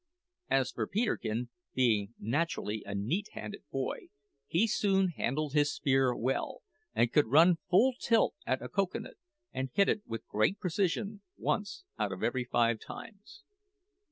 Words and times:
As 0.49 0.71
for 0.71 0.87
Peterkin, 0.87 1.49
being 1.75 2.15
naturally 2.19 2.81
a 2.87 2.95
neat 2.95 3.27
handed 3.33 3.61
boy, 3.71 4.07
he 4.47 4.65
soon 4.65 5.09
handled 5.09 5.53
his 5.53 5.71
spear 5.75 6.15
well, 6.15 6.63
and 6.95 7.13
could 7.13 7.27
run 7.27 7.59
full 7.69 7.93
tilt 7.99 8.33
at 8.47 8.63
a 8.63 8.67
cocoa 8.67 8.97
nut, 8.97 9.17
and 9.53 9.69
hit 9.75 9.87
it 9.87 10.01
with 10.07 10.27
great 10.27 10.57
precision 10.59 11.21
once 11.37 11.83
out 11.99 12.11
of 12.11 12.23
every 12.23 12.45
five 12.45 12.79
times. 12.79 13.43